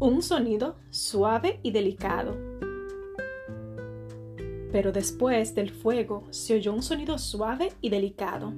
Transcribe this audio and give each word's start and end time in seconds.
un 0.00 0.22
sonido 0.22 0.76
suave 0.88 1.60
y 1.62 1.72
delicado. 1.72 2.34
Pero 4.72 4.92
después 4.92 5.54
del 5.54 5.70
fuego 5.70 6.26
se 6.30 6.54
oyó 6.54 6.72
un 6.72 6.82
sonido 6.82 7.18
suave 7.18 7.72
y 7.82 7.90
delicado. 7.90 8.54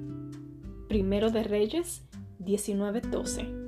Primero 0.87 1.31
de 1.31 1.43
Reyes 1.43 2.05
19:12. 2.39 3.61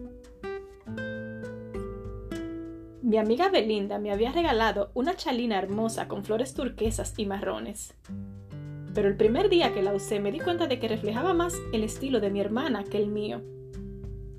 Mi 3.01 3.17
amiga 3.17 3.49
Belinda 3.49 3.99
me 3.99 4.13
había 4.13 4.31
regalado 4.31 4.91
una 4.93 5.15
chalina 5.15 5.57
hermosa 5.57 6.07
con 6.07 6.23
flores 6.23 6.53
turquesas 6.53 7.13
y 7.17 7.25
marrones. 7.25 7.93
Pero 8.93 9.09
el 9.09 9.17
primer 9.17 9.49
día 9.49 9.73
que 9.73 9.83
la 9.83 9.93
usé 9.93 10.21
me 10.21 10.31
di 10.31 10.39
cuenta 10.39 10.67
de 10.67 10.79
que 10.79 10.87
reflejaba 10.87 11.33
más 11.33 11.53
el 11.73 11.83
estilo 11.83 12.21
de 12.21 12.29
mi 12.29 12.39
hermana 12.39 12.85
que 12.85 12.97
el 12.97 13.09
mío. 13.09 13.41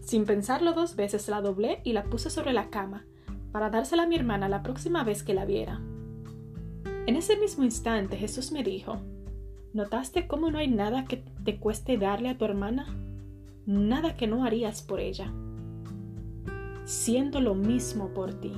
Sin 0.01 0.25
pensarlo 0.25 0.73
dos 0.73 0.97
veces 0.97 1.29
la 1.29 1.43
doblé 1.43 1.83
y 1.85 1.93
la 1.93 2.05
puse 2.05 2.31
sobre 2.31 2.55
la 2.55 2.71
cama, 2.71 3.05
para 3.57 3.71
dársela 3.71 4.03
a 4.03 4.07
mi 4.07 4.17
hermana 4.17 4.51
la 4.51 4.63
próxima 4.63 5.03
vez 5.03 5.23
que 5.23 5.33
la 5.33 5.47
viera. 5.47 5.81
En 7.07 7.17
ese 7.17 7.39
mismo 7.39 7.65
instante 7.65 8.19
Jesús 8.19 8.53
me 8.53 8.63
dijo, 8.63 8.99
¿notaste 9.73 10.27
cómo 10.27 10.51
no 10.51 10.59
hay 10.59 10.69
nada 10.69 11.07
que 11.07 11.25
te 11.43 11.57
cueste 11.57 11.97
darle 11.97 12.29
a 12.29 12.37
tu 12.37 12.45
hermana? 12.45 12.87
Nada 13.65 14.15
que 14.15 14.27
no 14.27 14.45
harías 14.45 14.83
por 14.83 15.01
ella. 15.01 15.33
Siendo 16.85 17.41
lo 17.41 17.55
mismo 17.55 18.13
por 18.13 18.35
ti. 18.35 18.53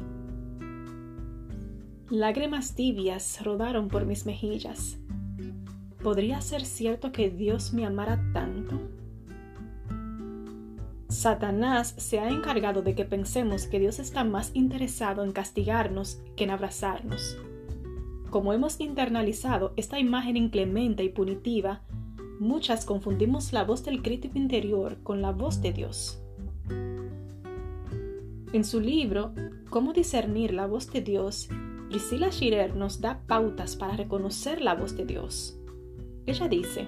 Lágrimas 2.10 2.74
tibias 2.74 3.44
rodaron 3.44 3.86
por 3.86 4.04
mis 4.04 4.26
mejillas. 4.26 4.98
¿Podría 6.02 6.40
ser 6.40 6.64
cierto 6.64 7.12
que 7.12 7.30
Dios 7.30 7.72
me 7.72 7.86
amara 7.86 8.20
tanto? 8.32 8.80
Satanás 11.18 11.94
se 11.96 12.20
ha 12.20 12.28
encargado 12.28 12.82
de 12.82 12.94
que 12.94 13.04
pensemos 13.04 13.66
que 13.66 13.80
Dios 13.80 13.98
está 13.98 14.22
más 14.22 14.52
interesado 14.54 15.24
en 15.24 15.32
castigarnos 15.32 16.22
que 16.36 16.44
en 16.44 16.50
abrazarnos. 16.50 17.36
Como 18.30 18.52
hemos 18.52 18.80
internalizado 18.80 19.72
esta 19.74 19.98
imagen 19.98 20.36
inclemente 20.36 21.02
y 21.02 21.08
punitiva, 21.08 21.82
muchas 22.38 22.84
confundimos 22.84 23.52
la 23.52 23.64
voz 23.64 23.84
del 23.84 24.00
crítico 24.00 24.38
interior 24.38 24.98
con 25.02 25.20
la 25.20 25.32
voz 25.32 25.60
de 25.60 25.72
Dios. 25.72 26.22
En 28.52 28.62
su 28.62 28.78
libro 28.78 29.32
Cómo 29.70 29.92
discernir 29.94 30.54
la 30.54 30.68
voz 30.68 30.88
de 30.92 31.00
Dios, 31.00 31.48
Priscilla 31.88 32.30
Schirer 32.30 32.76
nos 32.76 33.00
da 33.00 33.22
pautas 33.26 33.74
para 33.74 33.96
reconocer 33.96 34.60
la 34.60 34.76
voz 34.76 34.96
de 34.96 35.04
Dios. 35.04 35.58
Ella 36.26 36.46
dice, 36.46 36.86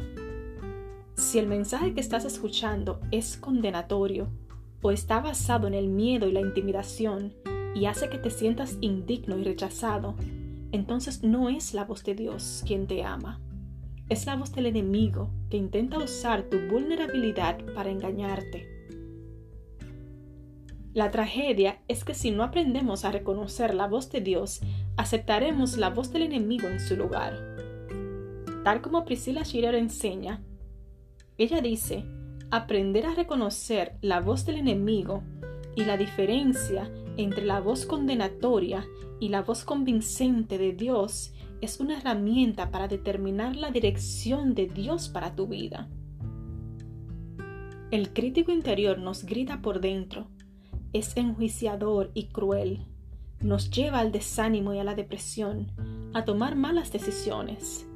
si 1.14 1.38
el 1.38 1.46
mensaje 1.46 1.94
que 1.94 2.00
estás 2.00 2.24
escuchando 2.24 3.00
es 3.10 3.36
condenatorio 3.36 4.28
o 4.82 4.90
está 4.90 5.20
basado 5.20 5.66
en 5.66 5.74
el 5.74 5.88
miedo 5.88 6.26
y 6.26 6.32
la 6.32 6.40
intimidación 6.40 7.34
y 7.74 7.86
hace 7.86 8.08
que 8.08 8.18
te 8.18 8.30
sientas 8.30 8.78
indigno 8.80 9.38
y 9.38 9.44
rechazado, 9.44 10.16
entonces 10.72 11.22
no 11.22 11.48
es 11.48 11.74
la 11.74 11.84
voz 11.84 12.04
de 12.04 12.14
Dios 12.14 12.62
quien 12.66 12.86
te 12.86 13.04
ama. 13.04 13.40
Es 14.08 14.26
la 14.26 14.36
voz 14.36 14.52
del 14.52 14.66
enemigo 14.66 15.30
que 15.50 15.56
intenta 15.56 15.98
usar 15.98 16.44
tu 16.44 16.58
vulnerabilidad 16.68 17.58
para 17.74 17.90
engañarte. 17.90 18.80
La 20.92 21.12
tragedia 21.12 21.80
es 21.86 22.02
que 22.02 22.14
si 22.14 22.32
no 22.32 22.42
aprendemos 22.42 23.04
a 23.04 23.12
reconocer 23.12 23.74
la 23.74 23.86
voz 23.86 24.10
de 24.10 24.20
Dios, 24.20 24.60
aceptaremos 24.96 25.76
la 25.76 25.90
voz 25.90 26.12
del 26.12 26.22
enemigo 26.22 26.66
en 26.66 26.80
su 26.80 26.96
lugar. 26.96 27.38
Tal 28.64 28.82
como 28.82 29.04
Priscilla 29.04 29.44
Schiller 29.44 29.76
enseña, 29.76 30.42
ella 31.40 31.62
dice, 31.62 32.04
aprender 32.50 33.06
a 33.06 33.14
reconocer 33.14 33.96
la 34.02 34.20
voz 34.20 34.44
del 34.44 34.56
enemigo 34.56 35.22
y 35.74 35.86
la 35.86 35.96
diferencia 35.96 36.92
entre 37.16 37.46
la 37.46 37.60
voz 37.60 37.86
condenatoria 37.86 38.84
y 39.20 39.30
la 39.30 39.40
voz 39.40 39.64
convincente 39.64 40.58
de 40.58 40.74
Dios 40.74 41.32
es 41.62 41.80
una 41.80 41.96
herramienta 41.96 42.70
para 42.70 42.88
determinar 42.88 43.56
la 43.56 43.70
dirección 43.70 44.54
de 44.54 44.66
Dios 44.66 45.08
para 45.08 45.34
tu 45.34 45.46
vida. 45.46 45.88
El 47.90 48.12
crítico 48.12 48.52
interior 48.52 48.98
nos 48.98 49.24
grita 49.24 49.62
por 49.62 49.80
dentro, 49.80 50.28
es 50.92 51.16
enjuiciador 51.16 52.10
y 52.12 52.26
cruel, 52.26 52.86
nos 53.40 53.70
lleva 53.70 54.00
al 54.00 54.12
desánimo 54.12 54.74
y 54.74 54.78
a 54.78 54.84
la 54.84 54.94
depresión, 54.94 55.72
a 56.12 56.26
tomar 56.26 56.54
malas 56.54 56.92
decisiones 56.92 57.89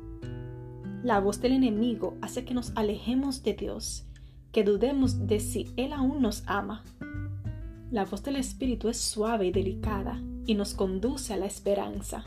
la 1.04 1.20
voz 1.20 1.42
del 1.42 1.52
enemigo 1.52 2.16
hace 2.22 2.46
que 2.46 2.54
nos 2.54 2.72
alejemos 2.76 3.42
de 3.42 3.52
Dios, 3.52 4.06
que 4.52 4.64
dudemos 4.64 5.26
de 5.26 5.38
si 5.38 5.70
Él 5.76 5.92
aún 5.92 6.22
nos 6.22 6.42
ama. 6.46 6.82
La 7.90 8.06
voz 8.06 8.22
del 8.22 8.36
Espíritu 8.36 8.88
es 8.88 8.96
suave 8.96 9.46
y 9.46 9.52
delicada 9.52 10.18
y 10.46 10.54
nos 10.54 10.72
conduce 10.72 11.34
a 11.34 11.36
la 11.36 11.44
esperanza. 11.44 12.24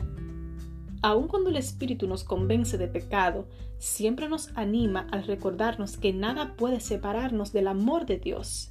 Aun 1.02 1.26
cuando 1.26 1.50
el 1.50 1.56
Espíritu 1.56 2.06
nos 2.06 2.22
convence 2.22 2.78
de 2.78 2.86
pecado, 2.86 3.46
siempre 3.78 4.28
nos 4.28 4.56
anima 4.56 5.08
al 5.10 5.24
recordarnos 5.24 5.96
que 5.96 6.12
nada 6.12 6.54
puede 6.54 6.78
separarnos 6.78 7.52
del 7.52 7.66
amor 7.66 8.06
de 8.06 8.18
Dios. 8.18 8.70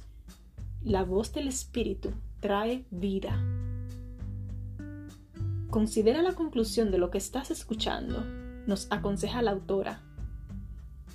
La 0.82 1.04
voz 1.04 1.34
del 1.34 1.48
Espíritu 1.48 2.12
trae 2.40 2.86
vida. 2.90 3.44
Considera 5.68 6.22
la 6.22 6.32
conclusión 6.32 6.90
de 6.90 6.96
lo 6.96 7.10
que 7.10 7.18
estás 7.18 7.50
escuchando 7.50 8.24
nos 8.68 8.86
aconseja 8.90 9.42
la 9.42 9.50
autora. 9.50 10.02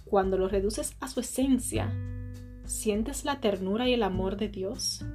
Cuando 0.05 0.37
lo 0.37 0.49
reduces 0.49 0.95
a 0.99 1.07
su 1.07 1.21
esencia, 1.21 1.93
¿sientes 2.65 3.23
la 3.23 3.39
ternura 3.39 3.87
y 3.87 3.93
el 3.93 4.03
amor 4.03 4.35
de 4.35 4.49
Dios? 4.49 5.05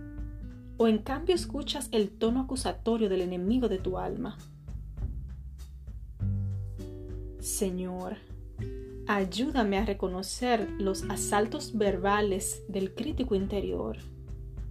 ¿O 0.78 0.88
en 0.88 0.98
cambio 0.98 1.34
escuchas 1.34 1.88
el 1.92 2.08
tono 2.08 2.40
acusatorio 2.40 3.08
del 3.08 3.20
enemigo 3.20 3.68
de 3.68 3.78
tu 3.78 3.98
alma? 3.98 4.38
Señor, 7.40 8.16
ayúdame 9.08 9.78
a 9.78 9.84
reconocer 9.84 10.70
los 10.78 11.04
asaltos 11.10 11.76
verbales 11.76 12.62
del 12.68 12.94
crítico 12.94 13.34
interior. 13.34 13.98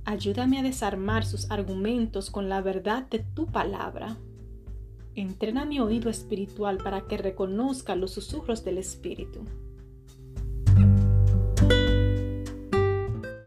Ayúdame 0.06 0.60
a 0.60 0.64
desarmar 0.64 1.26
sus 1.26 1.52
argumentos 1.52 2.32
con 2.32 2.48
la 2.48 2.62
verdad 2.62 3.10
de 3.10 3.20
tu 3.20 3.48
palabra. 3.48 4.18
Entrena 5.18 5.66
mi 5.66 5.80
oído 5.80 6.12
espiritual 6.12 6.78
para 6.78 7.08
que 7.08 7.18
reconozca 7.18 7.96
los 7.96 8.12
susurros 8.12 8.64
del 8.64 8.78
Espíritu. 8.78 9.40